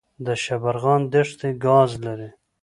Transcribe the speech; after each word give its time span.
د 0.25 0.27
شبرغان 0.43 1.01
دښتې 1.13 1.49
ګاز 1.65 1.91
لري 2.05 2.29